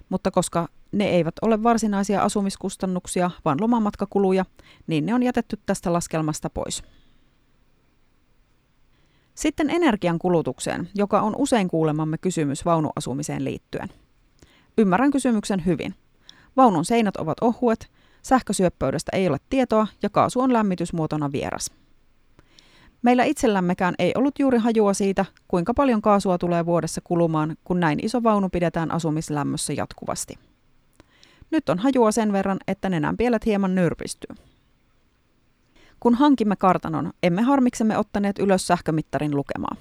mutta 0.10 0.32
koska 0.32 0.68
ne 0.92 1.06
eivät 1.06 1.36
ole 1.42 1.64
varsinaisia 1.64 2.22
asumiskustannuksia, 2.22 3.32
vaan 3.46 3.62
lomamatkakuluja, 3.62 4.46
niin 4.88 5.06
ne 5.06 5.14
on 5.14 5.24
jätetty 5.24 5.60
tästä 5.66 5.94
laskelmasta 5.94 6.50
pois. 6.50 6.84
Sitten 9.42 9.70
energian 9.70 10.20
kulutukseen, 10.20 10.90
joka 10.96 11.22
on 11.22 11.36
usein 11.38 11.68
kuulemamme 11.68 12.18
kysymys 12.18 12.66
vaunuasumiseen 12.66 13.44
liittyen. 13.44 13.90
Ymmärrän 14.78 15.12
kysymyksen 15.12 15.66
hyvin. 15.66 15.96
Vaunun 16.58 16.86
seinät 16.86 17.18
ovat 17.18 17.38
ohuet, 17.42 17.92
sähkösyöppöydestä 18.22 19.12
ei 19.16 19.28
ole 19.28 19.38
tietoa 19.50 19.88
ja 20.04 20.10
kaasu 20.10 20.40
on 20.40 20.54
lämmitysmuotona 20.54 21.32
vieras. 21.32 21.72
Meillä 23.02 23.24
itsellämmekään 23.24 23.96
ei 24.00 24.12
ollut 24.18 24.40
juuri 24.40 24.58
hajua 24.58 24.94
siitä, 24.94 25.26
kuinka 25.48 25.74
paljon 25.74 26.02
kaasua 26.02 26.38
tulee 26.38 26.66
vuodessa 26.66 27.02
kulumaan, 27.04 27.56
kun 27.64 27.80
näin 27.80 28.06
iso 28.06 28.24
vaunu 28.24 28.50
pidetään 28.50 28.92
asumislämmössä 28.92 29.74
jatkuvasti. 29.74 30.34
Nyt 31.52 31.70
on 31.70 31.80
hajua 31.80 32.12
sen 32.12 32.34
verran, 32.34 32.58
että 32.68 32.90
nenänpielet 32.90 33.46
hieman 33.46 33.76
nyrpistyy. 33.76 34.36
Kun 36.02 36.16
hankimme 36.16 36.56
kartanon, 36.56 37.12
emme 37.24 37.42
harmiksemme 37.42 37.98
ottaneet 37.98 38.40
ylös 38.40 38.68
sähkömittarin 38.68 39.36
lukemaa. 39.36 39.76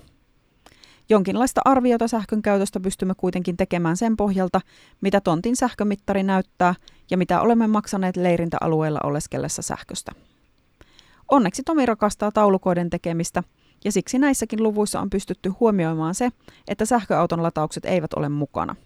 Jonkinlaista 1.09 1.61
arviota 1.65 2.09
sähkön 2.09 2.43
käytöstä 2.43 2.81
pystymme 2.81 3.15
kuitenkin 3.17 3.57
tekemään 3.57 3.97
sen 3.97 4.17
pohjalta, 4.17 4.61
mitä 5.00 5.21
tontin 5.21 5.57
sähkömittari 5.57 6.23
näyttää 6.23 6.75
ja 7.11 7.17
mitä 7.19 7.41
olemme 7.41 7.67
maksaneet 7.67 8.17
leirintäalueella 8.17 9.00
oleskellessa 9.05 9.62
sähköstä. 9.62 10.12
Onneksi 11.31 11.62
Tomi 11.62 11.87
rakastaa 11.87 12.33
taulukoiden 12.33 12.91
tekemistä, 12.91 13.43
ja 13.85 13.93
siksi 13.93 14.19
näissäkin 14.19 14.62
luvuissa 14.62 15.00
on 15.00 15.11
pystytty 15.11 15.49
huomioimaan 15.61 16.15
se, 16.15 16.31
että 16.69 16.85
sähköauton 16.85 17.43
lataukset 17.43 17.85
eivät 17.85 18.12
ole 18.15 18.29
mukana. 18.29 18.77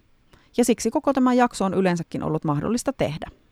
Ja 0.56 0.64
siksi 0.64 0.90
koko 0.90 1.12
tämä 1.12 1.34
jakso 1.34 1.64
on 1.64 1.74
yleensäkin 1.74 2.22
ollut 2.22 2.44
mahdollista 2.44 2.92
tehdä. 2.92 3.43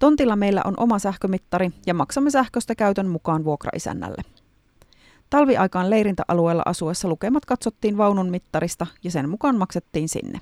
Tontilla 0.00 0.36
meillä 0.36 0.62
on 0.64 0.74
oma 0.76 0.98
sähkömittari 0.98 1.70
ja 1.86 1.94
maksamme 1.94 2.30
sähköstä 2.30 2.74
käytön 2.74 3.06
mukaan 3.08 3.44
vuokraisännälle. 3.44 4.22
Talviaikaan 5.30 5.90
leirintäalueella 5.90 6.62
asuessa 6.64 7.08
lukemat 7.08 7.44
katsottiin 7.44 7.98
vaunun 7.98 8.30
mittarista 8.30 8.86
ja 9.04 9.10
sen 9.10 9.28
mukaan 9.28 9.56
maksettiin 9.56 10.08
sinne. 10.08 10.40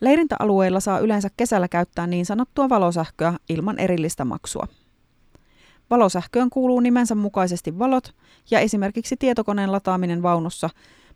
Leirintäalueilla 0.00 0.80
saa 0.80 0.98
yleensä 0.98 1.28
kesällä 1.36 1.68
käyttää 1.68 2.06
niin 2.06 2.26
sanottua 2.26 2.68
valosähköä 2.68 3.34
ilman 3.48 3.78
erillistä 3.78 4.24
maksua. 4.24 4.68
Valosähköön 5.90 6.50
kuuluu 6.50 6.80
nimensä 6.80 7.14
mukaisesti 7.14 7.78
valot 7.78 8.14
ja 8.50 8.60
esimerkiksi 8.60 9.16
tietokoneen 9.16 9.72
lataaminen 9.72 10.22
vaunussa, 10.22 10.70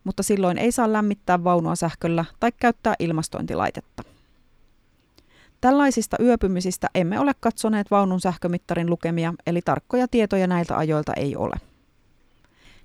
mutta 0.05 0.23
silloin 0.23 0.59
ei 0.59 0.73
saa 0.73 0.93
lämmittää 0.93 1.45
vaunua 1.45 1.76
sähköllä 1.76 2.25
tai 2.40 2.52
käyttää 2.52 2.95
ilmastointilaitetta. 2.99 4.18
Tällaisista 5.61 6.17
yöpymisistä 6.23 6.88
emme 6.95 7.21
ole 7.21 7.33
katsoneet 7.41 7.91
vaunun 7.91 8.21
sähkömittarin 8.21 8.91
lukemia, 8.91 9.35
eli 9.47 9.62
tarkkoja 9.62 10.09
tietoja 10.09 10.47
näiltä 10.47 10.77
ajoilta 10.77 11.12
ei 11.15 11.37
ole. 11.37 11.57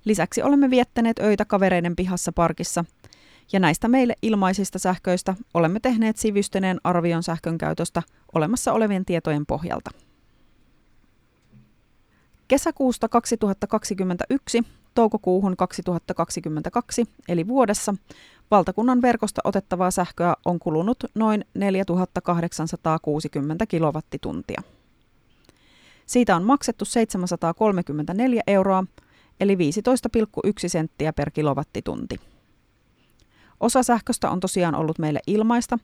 Lisäksi 0.06 0.42
olemme 0.42 0.70
viettäneet 0.70 1.20
öitä 1.20 1.46
kavereiden 1.46 1.96
pihassa 1.96 2.32
parkissa, 2.32 2.86
ja 3.54 3.60
näistä 3.60 3.88
meille 3.88 4.16
ilmaisista 4.22 4.80
sähköistä 4.80 5.36
olemme 5.54 5.80
tehneet 5.80 6.18
sivystyneen 6.18 6.80
arvion 6.84 7.24
sähkön 7.24 7.58
käytöstä 7.58 8.02
olemassa 8.34 8.74
olevien 8.74 9.06
tietojen 9.06 9.46
pohjalta. 9.46 9.92
Kesäkuusta 12.48 13.10
2021 13.10 14.64
toukokuuhun 14.96 15.58
2022, 15.58 17.06
eli 17.28 17.48
vuodessa, 17.48 17.96
valtakunnan 18.52 19.02
verkosta 19.02 19.42
otettavaa 19.44 19.92
sähköä 19.92 20.34
on 20.46 20.60
kulunut 20.60 21.04
noin 21.16 21.46
4860 21.54 23.66
kilowattituntia. 23.66 24.62
Siitä 26.06 26.36
on 26.36 26.44
maksettu 26.44 26.86
734 26.86 28.42
euroa, 28.48 28.84
eli 29.40 29.56
15,1 29.56 29.60
senttiä 30.68 31.14
per 31.14 31.32
kilowattitunti. 31.32 32.16
Osa 33.60 33.84
sähköstä 33.84 34.30
on 34.30 34.40
tosiaan 34.40 34.76
ollut 34.76 35.00
meille 35.00 35.20
ilmaista, 35.28 35.80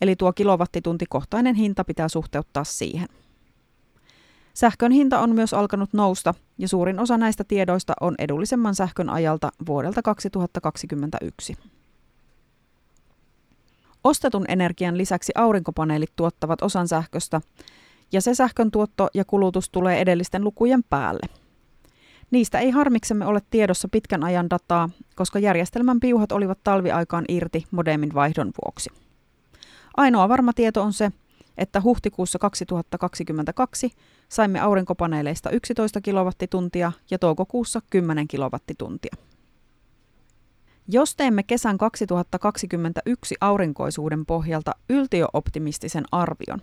eli 0.00 0.16
tuo 0.16 0.32
kilowattituntikohtainen 0.32 1.54
hinta 1.54 1.84
pitää 1.84 2.08
suhteuttaa 2.08 2.64
siihen. 2.64 3.08
Sähkön 4.54 4.92
hinta 4.92 5.20
on 5.20 5.34
myös 5.34 5.54
alkanut 5.54 5.92
nousta, 5.92 6.34
ja 6.58 6.68
suurin 6.68 7.00
osa 7.00 7.18
näistä 7.18 7.44
tiedoista 7.44 7.92
on 8.00 8.14
edullisemman 8.18 8.74
sähkön 8.74 9.10
ajalta 9.10 9.50
vuodelta 9.66 10.02
2021. 10.02 11.56
Ostetun 14.04 14.44
energian 14.48 14.98
lisäksi 14.98 15.32
aurinkopaneelit 15.34 16.12
tuottavat 16.16 16.62
osan 16.62 16.88
sähköstä, 16.88 17.40
ja 18.12 18.20
se 18.20 18.34
sähkön 18.34 18.70
tuotto 18.70 19.08
ja 19.14 19.24
kulutus 19.24 19.70
tulee 19.70 20.00
edellisten 20.00 20.44
lukujen 20.44 20.84
päälle– 20.90 21.26
Niistä 22.34 22.58
ei 22.58 22.70
harmiksemme 22.70 23.26
ole 23.26 23.40
tiedossa 23.50 23.88
pitkän 23.88 24.24
ajan 24.24 24.50
dataa, 24.50 24.90
koska 25.16 25.38
järjestelmän 25.38 26.00
piuhat 26.00 26.32
olivat 26.32 26.58
talviaikaan 26.64 27.24
irti 27.28 27.64
modemin 27.70 28.14
vaihdon 28.14 28.52
vuoksi. 28.64 28.90
Ainoa 29.96 30.28
varma 30.28 30.52
tieto 30.52 30.82
on 30.82 30.92
se, 30.92 31.10
että 31.58 31.80
huhtikuussa 31.80 32.38
2022 32.38 33.90
saimme 34.28 34.60
aurinkopaneeleista 34.60 35.50
11 35.50 36.00
kilowattituntia 36.00 36.92
ja 37.10 37.18
toukokuussa 37.18 37.80
10 37.90 38.28
kilowattituntia. 38.28 39.16
Jos 40.88 41.16
teemme 41.16 41.42
kesän 41.42 41.78
2021 41.78 43.34
aurinkoisuuden 43.40 44.26
pohjalta 44.26 44.72
yltiöoptimistisen 44.88 46.04
arvion, 46.12 46.62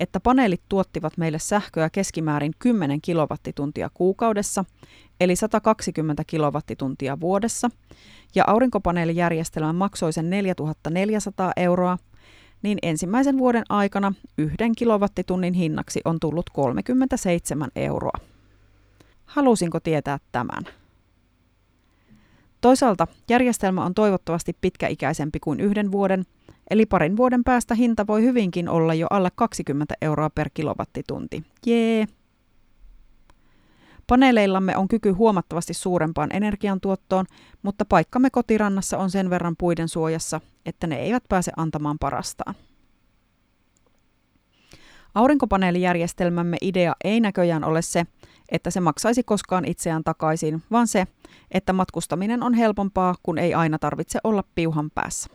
että 0.00 0.20
paneelit 0.20 0.62
tuottivat 0.68 1.16
meille 1.16 1.38
sähköä 1.38 1.90
keskimäärin 1.90 2.52
10 2.58 3.00
kilowattituntia 3.00 3.90
kuukaudessa, 3.94 4.64
eli 5.20 5.36
120 5.36 6.22
kilowattituntia 6.26 7.20
vuodessa, 7.20 7.70
ja 8.34 8.44
aurinkopaneelijärjestelmä 8.46 9.72
maksoi 9.72 10.12
sen 10.12 10.30
4400 10.30 11.52
euroa, 11.56 11.98
niin 12.62 12.78
ensimmäisen 12.82 13.38
vuoden 13.38 13.64
aikana 13.68 14.12
yhden 14.38 14.74
kilowattitunnin 14.74 15.54
hinnaksi 15.54 16.00
on 16.04 16.20
tullut 16.20 16.50
37 16.50 17.70
euroa. 17.76 18.18
Halusinko 19.24 19.80
tietää 19.80 20.18
tämän? 20.32 20.81
Toisaalta 22.62 23.06
järjestelmä 23.28 23.84
on 23.84 23.94
toivottavasti 23.94 24.56
pitkäikäisempi 24.60 25.40
kuin 25.40 25.60
yhden 25.60 25.92
vuoden, 25.92 26.24
eli 26.70 26.86
parin 26.86 27.16
vuoden 27.16 27.44
päästä 27.44 27.74
hinta 27.74 28.06
voi 28.06 28.22
hyvinkin 28.22 28.68
olla 28.68 28.94
jo 28.94 29.06
alle 29.10 29.28
20 29.34 29.94
euroa 30.02 30.30
per 30.30 30.50
kilowattitunti. 30.54 31.44
Jee! 31.66 32.06
Paneeleillamme 34.06 34.76
on 34.76 34.88
kyky 34.88 35.10
huomattavasti 35.10 35.74
suurempaan 35.74 36.30
energiantuottoon, 36.32 37.26
mutta 37.62 37.84
paikkamme 37.84 38.30
kotirannassa 38.30 38.98
on 38.98 39.10
sen 39.10 39.30
verran 39.30 39.54
puiden 39.58 39.88
suojassa, 39.88 40.40
että 40.66 40.86
ne 40.86 40.96
eivät 40.96 41.24
pääse 41.28 41.52
antamaan 41.56 41.98
parastaan. 41.98 42.54
Aurinkopaneelijärjestelmämme 45.14 46.56
idea 46.60 46.92
ei 47.04 47.20
näköjään 47.20 47.64
ole 47.64 47.82
se, 47.82 48.06
että 48.52 48.70
se 48.70 48.80
maksaisi 48.80 49.22
koskaan 49.22 49.64
itseään 49.64 50.04
takaisin, 50.04 50.62
vaan 50.70 50.86
se, 50.86 51.06
että 51.50 51.72
matkustaminen 51.72 52.42
on 52.42 52.54
helpompaa, 52.54 53.14
kun 53.22 53.38
ei 53.38 53.54
aina 53.54 53.78
tarvitse 53.78 54.18
olla 54.24 54.44
piuhan 54.54 54.90
päässä. 54.94 55.30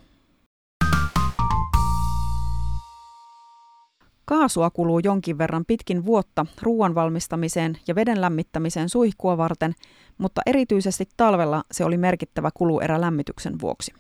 Kaasua 4.25 4.69
kuluu 4.69 4.99
jonkin 4.99 5.37
verran 5.37 5.65
pitkin 5.65 6.05
vuotta 6.05 6.45
ruoan 6.61 6.95
valmistamiseen 6.95 7.77
ja 7.87 7.95
veden 7.95 8.21
lämmittämiseen 8.21 8.89
suihkua 8.89 9.37
varten, 9.37 9.73
mutta 10.17 10.41
erityisesti 10.45 11.09
talvella 11.17 11.63
se 11.71 11.85
oli 11.85 11.97
merkittävä 11.97 12.49
kuluerä 12.53 13.01
lämmityksen 13.01 13.61
vuoksi. 13.61 13.93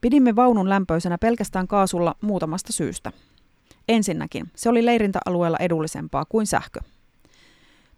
Pidimme 0.00 0.36
vaunun 0.36 0.68
lämpöisenä 0.68 1.18
pelkästään 1.18 1.68
kaasulla 1.68 2.14
muutamasta 2.20 2.72
syystä. 2.72 3.12
Ensinnäkin, 3.88 4.46
se 4.56 4.68
oli 4.68 4.86
leirintäalueella 4.86 5.58
edullisempaa 5.60 6.24
kuin 6.28 6.46
sähkö. 6.46 6.80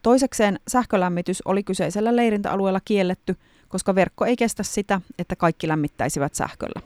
Toisekseen 0.03 0.61
sähkölämmitys 0.69 1.43
oli 1.45 1.63
kyseisellä 1.63 2.17
leirintäalueella 2.17 2.81
kielletty, 2.85 3.37
koska 3.69 3.95
verkko 3.95 4.25
ei 4.25 4.37
kestä 4.37 4.63
sitä, 4.63 5.01
että 5.19 5.37
kaikki 5.37 5.69
lämmittäisivät 5.69 6.35
sähköllä. 6.35 6.81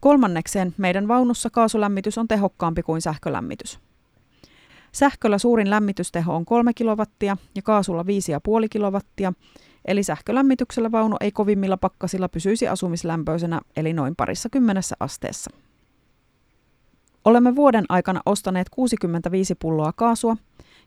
Kolmannekseen 0.00 0.74
meidän 0.78 1.08
vaunussa 1.08 1.50
kaasulämmitys 1.50 2.18
on 2.18 2.28
tehokkaampi 2.28 2.82
kuin 2.82 3.02
sähkölämmitys. 3.02 3.78
Sähköllä 4.92 5.38
suurin 5.38 5.70
lämmitysteho 5.70 6.36
on 6.36 6.44
3 6.44 6.74
kilowattia 6.74 7.36
ja 7.54 7.62
kaasulla 7.62 8.02
5,5 8.02 8.08
kilowattia, 8.70 9.32
eli 9.84 10.02
sähkölämmityksellä 10.02 10.92
vaunu 10.92 11.16
ei 11.20 11.32
kovimmilla 11.32 11.76
pakkasilla 11.76 12.28
pysyisi 12.28 12.68
asumislämpöisenä, 12.68 13.60
eli 13.76 13.92
noin 13.92 14.16
parissa 14.16 14.48
kymmenessä 14.48 14.96
asteessa. 15.00 15.50
Olemme 17.24 17.56
vuoden 17.56 17.84
aikana 17.88 18.20
ostaneet 18.26 18.68
65 18.68 19.54
pulloa 19.54 19.92
kaasua 19.92 20.36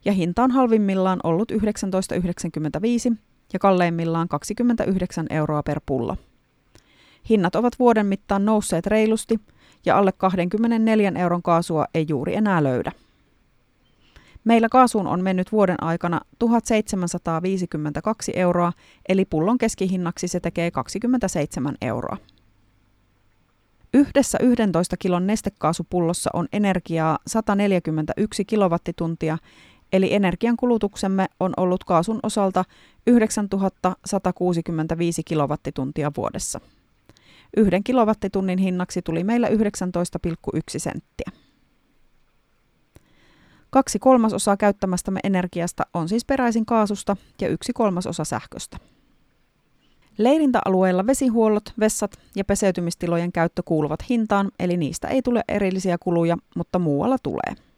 ja 0.06 0.14
hinta 0.14 0.44
on 0.44 0.52
halvimmillaan 0.52 1.20
ollut 1.24 1.52
19,95 1.52 3.16
ja 3.54 3.60
kalleimmillaan 3.60 4.28
29 4.28 5.28
euroa 5.30 5.64
per 5.64 5.82
pullo. 5.86 6.18
Hinnat 7.30 7.56
ovat 7.56 7.80
vuoden 7.80 8.06
mittaan 8.06 8.46
nousseet 8.46 8.88
reilusti 8.88 9.40
ja 9.86 9.98
alle 9.98 10.12
24 10.12 11.12
euron 11.16 11.44
kaasua 11.44 11.86
ei 11.94 12.06
juuri 12.10 12.36
enää 12.36 12.64
löydä. 12.64 12.92
Meillä 14.44 14.70
kaasuun 14.70 15.08
on 15.08 15.24
mennyt 15.24 15.52
vuoden 15.52 15.84
aikana 15.84 16.22
1752 16.40 18.32
euroa, 18.36 18.74
eli 19.10 19.26
pullon 19.26 19.58
keskihinnaksi 19.58 20.28
se 20.28 20.40
tekee 20.40 20.72
27 20.72 21.76
euroa. 21.82 22.18
Yhdessä 23.94 24.38
11 24.42 24.98
kilon 24.98 25.28
nestekaasupullossa 25.28 26.30
on 26.34 26.48
energiaa 26.54 27.20
141 27.28 28.46
kilowattituntia, 28.46 29.38
eli 29.94 30.14
energiankulutuksemme 30.14 31.28
on 31.40 31.54
ollut 31.58 31.84
kaasun 31.84 32.20
osalta 32.24 32.66
9165 33.08 35.24
kilowattituntia 35.24 36.12
vuodessa. 36.18 36.62
Yhden 37.58 37.84
kilowattitunnin 37.84 38.60
hinnaksi 38.60 39.02
tuli 39.02 39.24
meillä 39.24 39.48
19,1 39.48 39.54
senttiä. 40.78 41.32
Kaksi 43.70 44.00
kolmasosaa 44.00 44.58
käyttämästämme 44.58 45.20
energiasta 45.24 45.84
on 45.94 46.10
siis 46.10 46.26
peräisin 46.26 46.66
kaasusta 46.66 47.18
ja 47.42 47.48
yksi 47.48 47.74
kolmasosa 47.74 48.24
sähköstä. 48.24 48.78
Leirintäalueilla 50.18 51.08
vesihuollot, 51.08 51.74
vessat 51.80 52.20
ja 52.36 52.46
peseytymistilojen 52.46 53.32
käyttö 53.32 53.62
kuuluvat 53.66 54.10
hintaan, 54.10 54.52
eli 54.60 54.78
niistä 54.78 55.08
ei 55.08 55.22
tule 55.22 55.44
erillisiä 55.48 55.98
kuluja, 55.98 56.38
mutta 56.56 56.80
muualla 56.80 57.18
tulee. 57.24 57.73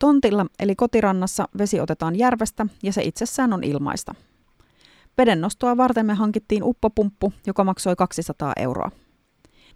Tontilla 0.00 0.46
eli 0.58 0.76
kotirannassa 0.76 1.48
vesi 1.58 1.80
otetaan 1.80 2.16
järvestä 2.16 2.66
ja 2.82 2.92
se 2.92 3.02
itsessään 3.02 3.52
on 3.52 3.64
ilmaista. 3.64 4.14
Vedennostoa 5.18 5.76
varten 5.76 6.06
me 6.06 6.14
hankittiin 6.14 6.62
uppopumppu, 6.64 7.32
joka 7.46 7.64
maksoi 7.64 7.96
200 7.96 8.52
euroa. 8.56 8.90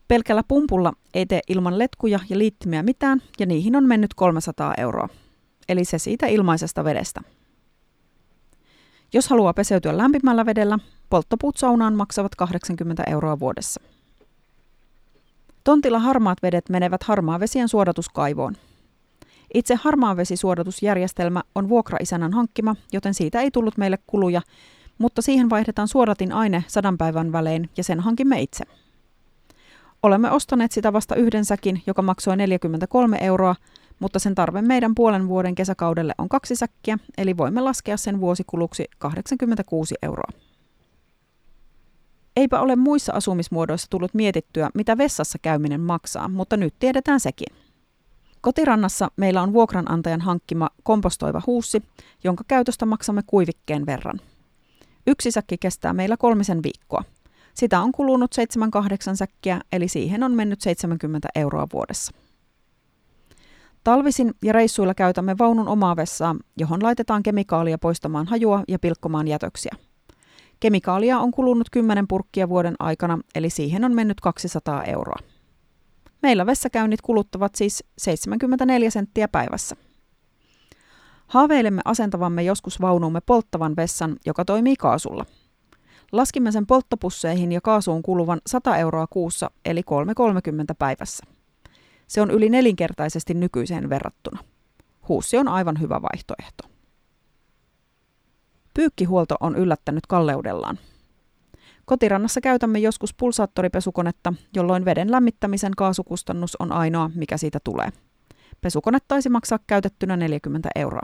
Pelkällä 0.08 0.42
pumpulla 0.48 0.92
ei 1.14 1.26
tee 1.26 1.40
ilman 1.48 1.78
letkuja 1.78 2.20
ja 2.28 2.38
liittymiä 2.38 2.82
mitään, 2.82 3.22
ja 3.40 3.46
niihin 3.46 3.76
on 3.76 3.88
mennyt 3.88 4.14
300 4.14 4.74
euroa. 4.78 5.08
Eli 5.68 5.84
se 5.84 5.98
siitä 5.98 6.26
ilmaisesta 6.26 6.84
vedestä. 6.84 7.20
Jos 9.12 9.28
haluaa 9.28 9.54
peseytyä 9.54 9.96
lämpimällä 9.96 10.46
vedellä, 10.46 10.78
polttopuut 11.10 11.56
saunaan 11.56 11.94
maksavat 11.94 12.34
80 12.34 13.02
euroa 13.06 13.40
vuodessa. 13.40 13.80
Tontilla 15.64 15.98
harmaat 15.98 16.38
vedet 16.42 16.68
menevät 16.68 17.02
harmaa 17.02 17.40
vesien 17.40 17.68
suodatuskaivoon. 17.68 18.56
Itse 19.54 19.74
harmaavesisuodatusjärjestelmä 19.74 21.42
on 21.54 21.68
vuokraisänän 21.68 22.32
hankkima, 22.32 22.76
joten 22.92 23.14
siitä 23.14 23.40
ei 23.40 23.50
tullut 23.50 23.76
meille 23.76 23.98
kuluja, 24.06 24.42
mutta 24.98 25.22
siihen 25.22 25.50
vaihdetaan 25.50 25.88
suodatin 25.88 26.32
aine 26.32 26.64
sadan 26.66 26.98
päivän 26.98 27.32
välein 27.32 27.70
ja 27.76 27.84
sen 27.84 28.00
hankimme 28.00 28.40
itse. 28.40 28.64
Olemme 30.02 30.30
ostaneet 30.30 30.72
sitä 30.72 30.92
vasta 30.92 31.14
yhden 31.14 31.44
säkin, 31.44 31.82
joka 31.86 32.02
maksoi 32.02 32.36
43 32.36 33.18
euroa, 33.20 33.56
mutta 33.98 34.18
sen 34.18 34.34
tarve 34.34 34.62
meidän 34.62 34.94
puolen 34.94 35.28
vuoden 35.28 35.54
kesäkaudelle 35.54 36.14
on 36.18 36.28
kaksi 36.28 36.56
säkkiä, 36.56 36.98
eli 37.18 37.36
voimme 37.36 37.60
laskea 37.60 37.96
sen 37.96 38.20
vuosikuluksi 38.20 38.84
86 38.98 39.94
euroa. 40.02 40.30
Eipä 42.36 42.60
ole 42.60 42.76
muissa 42.76 43.12
asumismuodoissa 43.12 43.90
tullut 43.90 44.14
mietittyä, 44.14 44.70
mitä 44.74 44.98
vessassa 44.98 45.38
käyminen 45.42 45.80
maksaa, 45.80 46.28
mutta 46.28 46.56
nyt 46.56 46.74
tiedetään 46.78 47.20
sekin. 47.20 47.63
Kotirannassa 48.44 49.10
meillä 49.16 49.42
on 49.42 49.52
vuokranantajan 49.52 50.20
hankkima 50.20 50.70
kompostoiva 50.82 51.42
huussi, 51.46 51.82
jonka 52.24 52.44
käytöstä 52.48 52.86
maksamme 52.86 53.22
kuivikkeen 53.26 53.86
verran. 53.86 54.20
Yksi 55.06 55.30
säkki 55.30 55.58
kestää 55.58 55.92
meillä 55.92 56.16
kolmisen 56.16 56.62
viikkoa. 56.62 57.04
Sitä 57.54 57.80
on 57.80 57.92
kulunut 57.92 58.34
7-8 59.12 59.16
säkkiä, 59.16 59.60
eli 59.72 59.88
siihen 59.88 60.22
on 60.22 60.32
mennyt 60.32 60.60
70 60.60 61.28
euroa 61.34 61.66
vuodessa. 61.72 62.12
Talvisin 63.84 64.34
ja 64.42 64.52
reissuilla 64.52 64.94
käytämme 64.94 65.38
vaunun 65.38 65.68
omaa 65.68 65.96
vessaa, 65.96 66.36
johon 66.56 66.82
laitetaan 66.82 67.22
kemikaalia 67.22 67.78
poistamaan 67.78 68.26
hajua 68.26 68.62
ja 68.68 68.78
pilkkomaan 68.78 69.28
jätöksiä. 69.28 69.72
Kemikaalia 70.60 71.18
on 71.18 71.30
kulunut 71.30 71.70
10 71.70 72.08
purkkia 72.08 72.48
vuoden 72.48 72.74
aikana, 72.78 73.18
eli 73.34 73.50
siihen 73.50 73.84
on 73.84 73.94
mennyt 73.94 74.20
200 74.20 74.84
euroa. 74.84 75.33
Meillä 76.24 76.46
vessakäynnit 76.46 77.00
kuluttavat 77.02 77.54
siis 77.54 77.84
74 77.98 78.90
senttiä 78.90 79.28
päivässä. 79.28 79.76
Haaveilemme 81.26 81.82
asentavamme 81.84 82.42
joskus 82.42 82.80
vaunuumme 82.80 83.20
polttavan 83.20 83.76
vessan, 83.76 84.16
joka 84.26 84.44
toimii 84.44 84.76
kaasulla. 84.76 85.26
Laskimme 86.12 86.52
sen 86.52 86.66
polttopusseihin 86.66 87.52
ja 87.52 87.60
kaasuun 87.60 88.02
kuluvan 88.02 88.40
100 88.46 88.76
euroa 88.76 89.06
kuussa, 89.06 89.50
eli 89.64 89.80
3,30 89.80 90.74
päivässä. 90.78 91.24
Se 92.06 92.20
on 92.20 92.30
yli 92.30 92.48
nelinkertaisesti 92.48 93.34
nykyiseen 93.34 93.90
verrattuna. 93.90 94.44
Huussi 95.08 95.38
on 95.38 95.48
aivan 95.48 95.80
hyvä 95.80 96.02
vaihtoehto. 96.02 96.64
Pyykkihuolto 98.74 99.36
on 99.40 99.56
yllättänyt 99.56 100.06
kalleudellaan. 100.06 100.78
Kotirannassa 101.84 102.40
käytämme 102.40 102.78
joskus 102.78 103.14
pulsaattoripesukonetta, 103.14 104.34
jolloin 104.54 104.84
veden 104.84 105.10
lämmittämisen 105.10 105.72
kaasukustannus 105.76 106.56
on 106.58 106.72
ainoa, 106.72 107.10
mikä 107.14 107.36
siitä 107.36 107.58
tulee. 107.64 107.88
Pesukone 108.60 108.98
taisi 109.08 109.28
maksaa 109.28 109.58
käytettynä 109.66 110.16
40 110.16 110.68
euroa. 110.74 111.02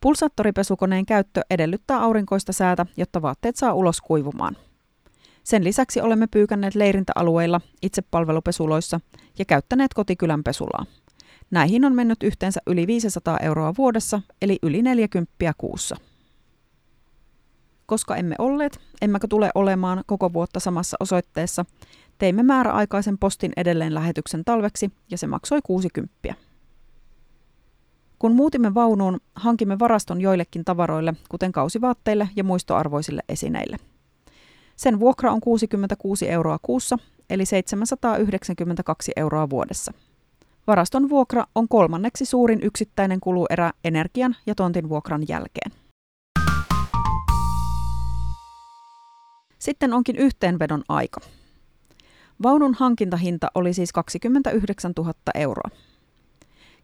Pulsaattoripesukoneen 0.00 1.06
käyttö 1.06 1.40
edellyttää 1.50 2.00
aurinkoista 2.00 2.52
säätä, 2.52 2.86
jotta 2.96 3.22
vaatteet 3.22 3.56
saa 3.56 3.74
ulos 3.74 4.00
kuivumaan. 4.00 4.56
Sen 5.44 5.64
lisäksi 5.64 6.00
olemme 6.00 6.26
pyykänneet 6.26 6.74
leirintäalueilla, 6.74 7.60
itsepalvelupesuloissa 7.82 9.00
ja 9.38 9.44
käyttäneet 9.44 9.94
kotikylän 9.94 10.44
pesulaa. 10.44 10.86
Näihin 11.50 11.84
on 11.84 11.94
mennyt 11.94 12.22
yhteensä 12.22 12.60
yli 12.66 12.86
500 12.86 13.38
euroa 13.38 13.74
vuodessa, 13.78 14.20
eli 14.42 14.58
yli 14.62 14.82
40 14.82 15.54
kuussa. 15.58 15.96
Koska 17.86 18.16
emme 18.16 18.34
olleet, 18.38 18.80
emmekä 19.02 19.28
tule 19.28 19.50
olemaan 19.54 20.04
koko 20.06 20.32
vuotta 20.32 20.60
samassa 20.60 20.96
osoitteessa, 21.00 21.64
teimme 22.18 22.42
määräaikaisen 22.42 23.18
postin 23.18 23.52
edelleen 23.56 23.94
lähetyksen 23.94 24.44
talveksi 24.44 24.92
ja 25.10 25.18
se 25.18 25.26
maksoi 25.26 25.60
60. 25.62 26.34
Kun 28.18 28.34
muutimme 28.34 28.74
vaunuun, 28.74 29.20
hankimme 29.34 29.78
varaston 29.78 30.20
joillekin 30.20 30.64
tavaroille, 30.64 31.14
kuten 31.28 31.52
kausivaatteille 31.52 32.28
ja 32.36 32.44
muistoarvoisille 32.44 33.22
esineille. 33.28 33.76
Sen 34.76 35.00
vuokra 35.00 35.32
on 35.32 35.40
66 35.40 36.30
euroa 36.30 36.58
kuussa, 36.62 36.98
eli 37.30 37.46
792 37.46 39.12
euroa 39.16 39.50
vuodessa. 39.50 39.92
Varaston 40.66 41.08
vuokra 41.08 41.44
on 41.54 41.68
kolmanneksi 41.68 42.24
suurin 42.24 42.58
yksittäinen 42.62 43.20
kuluerä 43.20 43.72
energian 43.84 44.36
ja 44.46 44.54
tontin 44.54 44.88
vuokran 44.88 45.22
jälkeen. 45.28 45.83
Sitten 49.64 49.92
onkin 49.92 50.16
yhteenvedon 50.16 50.82
aika. 50.88 51.20
Vaunun 52.42 52.74
hankintahinta 52.74 53.46
oli 53.54 53.72
siis 53.72 53.92
29 53.92 54.92
000 54.96 55.12
euroa. 55.34 55.70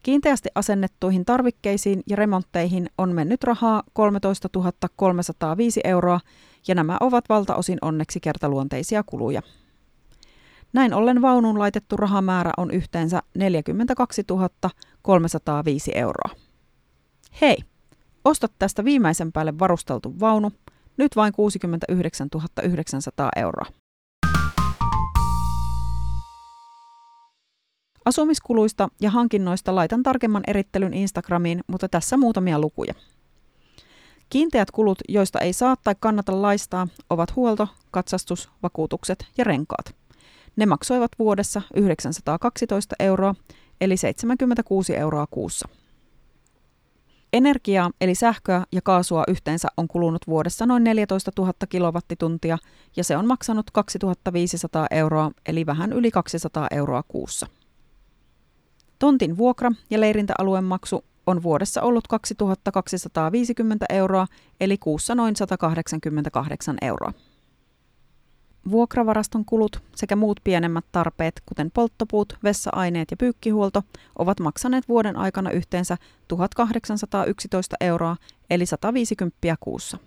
Kiinteästi 0.03 0.49
asennettuihin 0.55 1.25
tarvikkeisiin 1.25 2.03
ja 2.07 2.17
remontteihin 2.17 2.91
on 2.99 3.13
mennyt 3.13 3.45
rahaa 3.45 3.83
13 3.93 4.49
305 4.97 5.81
euroa, 5.85 6.21
ja 6.69 6.75
nämä 6.75 6.97
ovat 7.01 7.25
valtaosin 7.29 7.79
onneksi 7.83 8.21
kertaluonteisia 8.21 9.03
kuluja. 9.03 9.43
Näin 10.73 10.95
ollen 10.95 11.23
vaunuun 11.23 11.59
laitettu 11.59 11.97
rahamäärä 11.97 12.53
on 12.57 12.71
yhteensä 12.71 13.23
42 13.35 14.25
305 15.03 15.93
euroa. 15.95 16.31
Hei, 17.41 17.57
ostat 18.25 18.53
tästä 18.59 18.85
viimeisen 18.85 19.33
päälle 19.33 19.59
varusteltu 19.59 20.21
vaunu, 20.21 20.53
nyt 21.01 21.17
vain 21.17 21.33
69 21.33 22.29
900 22.63 23.29
euroa. 23.37 23.67
Asumiskuluista 28.05 28.89
ja 29.01 29.11
hankinnoista 29.11 29.75
laitan 29.75 30.03
tarkemman 30.03 30.43
erittelyn 30.47 30.95
Instagramiin, 30.95 31.61
mutta 31.67 31.89
tässä 31.89 32.17
muutamia 32.17 32.59
lukuja. 32.59 32.95
Kiinteät 34.31 34.71
kulut, 34.71 34.99
joista 35.09 35.41
ei 35.41 35.53
saa 35.53 35.77
tai 35.85 35.95
kannata 36.01 36.43
laistaa, 36.43 36.89
ovat 37.11 37.37
huolto, 37.37 37.69
katsastus, 37.91 38.51
vakuutukset 38.63 39.27
ja 39.39 39.45
renkaat. 39.45 39.95
Ne 40.57 40.67
maksoivat 40.67 41.11
vuodessa 41.19 41.63
912 41.75 42.97
euroa, 42.99 43.35
eli 43.81 43.97
76 43.97 44.97
euroa 44.97 45.27
kuussa. 45.31 45.69
Energiaa 47.33 47.91
eli 48.01 48.15
sähköä 48.15 48.65
ja 48.73 48.83
kaasua 48.83 49.25
yhteensä 49.29 49.69
on 49.77 49.89
kulunut 49.89 50.27
vuodessa 50.27 50.67
noin 50.67 50.85
14 50.85 51.31
000 51.39 51.53
kilowattituntia 51.69 52.59
ja 52.97 53.05
se 53.05 53.17
on 53.17 53.27
maksanut 53.27 53.71
2500 53.71 54.87
euroa 54.91 55.31
eli 55.47 55.67
vähän 55.67 55.93
yli 55.93 56.11
200 56.11 56.67
euroa 56.71 57.03
kuussa. 57.09 57.47
Tontin 58.99 59.37
vuokra 59.37 59.73
ja 59.91 60.01
leirintäalueen 60.01 60.65
maksu 60.65 61.05
on 61.27 61.43
vuodessa 61.43 61.83
ollut 61.83 62.09
2250 62.09 63.87
euroa 63.89 64.27
eli 64.61 64.79
kuussa 64.79 65.15
noin 65.15 65.37
188 65.37 66.79
euroa. 66.83 67.13
Vuokravaraston 68.71 69.45
kulut 69.45 69.83
sekä 69.97 70.17
muut 70.17 70.41
pienemmät 70.45 70.85
tarpeet, 70.93 71.43
kuten 71.47 71.71
polttopuut, 71.71 72.39
vessa-aineet 72.45 73.11
ja 73.11 73.17
pyykkihuolto, 73.17 73.83
ovat 74.19 74.41
maksaneet 74.41 74.89
vuoden 74.89 75.17
aikana 75.17 75.51
yhteensä 75.51 75.97
1811 76.29 77.77
euroa 77.81 78.17
eli 78.51 78.67
150 78.67 79.57
kuussa. 79.61 79.99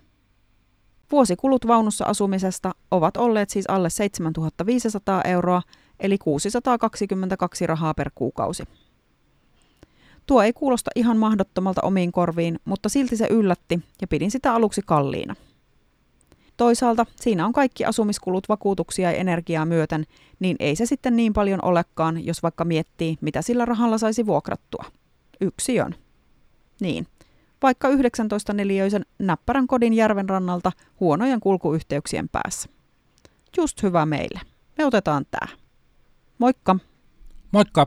Vuosikulut 1.12 1.66
vaunussa 1.66 2.04
asumisesta 2.04 2.72
ovat 2.90 3.16
olleet 3.16 3.50
siis 3.50 3.66
alle 3.66 3.90
7500 3.90 5.22
euroa 5.22 5.62
eli 6.00 6.18
622 6.18 7.66
rahaa 7.66 7.94
per 7.94 8.10
kuukausi. 8.14 8.64
Tuo 10.26 10.42
ei 10.42 10.52
kuulosta 10.52 10.90
ihan 10.96 11.16
mahdottomalta 11.16 11.80
omiin 11.82 12.12
korviin, 12.12 12.58
mutta 12.64 12.88
silti 12.88 13.16
se 13.16 13.26
yllätti 13.30 13.80
ja 14.00 14.08
pidin 14.08 14.30
sitä 14.30 14.54
aluksi 14.54 14.80
kalliina. 14.86 15.34
Toisaalta 16.56 17.06
siinä 17.16 17.46
on 17.46 17.52
kaikki 17.52 17.84
asumiskulut 17.84 18.48
vakuutuksia 18.48 19.10
ja 19.10 19.18
energiaa 19.18 19.66
myöten, 19.66 20.04
niin 20.38 20.56
ei 20.60 20.76
se 20.76 20.86
sitten 20.86 21.16
niin 21.16 21.32
paljon 21.32 21.64
olekaan, 21.64 22.26
jos 22.26 22.42
vaikka 22.42 22.64
miettii, 22.64 23.18
mitä 23.20 23.42
sillä 23.42 23.64
rahalla 23.64 23.98
saisi 23.98 24.26
vuokrattua. 24.26 24.84
Yksi 25.40 25.80
on. 25.80 25.94
Niin, 26.80 27.06
vaikka 27.62 27.88
19 27.88 28.52
neliöisen 28.52 29.06
näppärän 29.18 29.66
kodin 29.66 29.94
järven 29.94 30.28
rannalta 30.28 30.72
huonojen 31.00 31.40
kulkuyhteyksien 31.40 32.28
päässä. 32.28 32.68
Just 33.56 33.82
hyvä 33.82 34.06
meille. 34.06 34.40
Me 34.78 34.86
otetaan 34.86 35.26
tää. 35.30 35.48
Moikka! 36.38 36.76
Moikka! 37.52 37.86